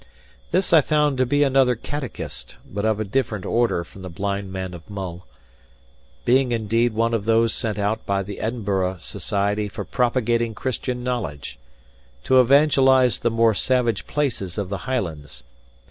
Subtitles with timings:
[0.49, 4.51] This I found to be another catechist, but of a different order from the blind
[4.51, 5.27] man of Mull:
[6.25, 11.59] being indeed one of those sent out by the Edinburgh Society for Propagating Christian Knowledge,
[12.23, 15.43] to evangelise the more savage places of the Highlands.